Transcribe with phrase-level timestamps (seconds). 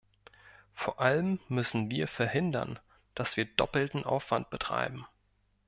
[0.73, 2.79] Vor allem müssen wir verhindern,
[3.13, 5.05] dass wir doppelten Aufwand betreiben.